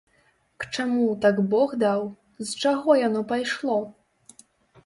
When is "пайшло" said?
3.33-3.77